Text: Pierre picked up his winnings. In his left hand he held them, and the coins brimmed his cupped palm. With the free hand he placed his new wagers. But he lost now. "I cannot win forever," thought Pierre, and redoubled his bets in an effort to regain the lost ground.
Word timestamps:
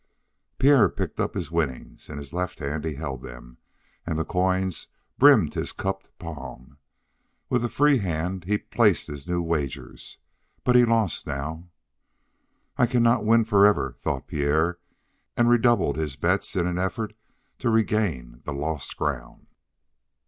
Pierre 0.57 0.89
picked 0.89 1.19
up 1.19 1.35
his 1.35 1.51
winnings. 1.51 2.09
In 2.09 2.17
his 2.17 2.33
left 2.33 2.57
hand 2.57 2.85
he 2.85 2.95
held 2.95 3.21
them, 3.21 3.57
and 4.03 4.17
the 4.17 4.25
coins 4.25 4.87
brimmed 5.19 5.53
his 5.53 5.71
cupped 5.71 6.09
palm. 6.17 6.79
With 7.49 7.61
the 7.61 7.69
free 7.69 7.99
hand 7.99 8.45
he 8.45 8.57
placed 8.57 9.05
his 9.05 9.27
new 9.27 9.43
wagers. 9.43 10.17
But 10.63 10.75
he 10.75 10.85
lost 10.85 11.27
now. 11.27 11.69
"I 12.79 12.87
cannot 12.87 13.25
win 13.25 13.43
forever," 13.43 13.93
thought 13.99 14.25
Pierre, 14.25 14.79
and 15.37 15.47
redoubled 15.51 15.97
his 15.97 16.15
bets 16.15 16.55
in 16.55 16.65
an 16.65 16.79
effort 16.79 17.13
to 17.59 17.69
regain 17.69 18.41
the 18.43 18.53
lost 18.53 18.97
ground. 18.97 19.45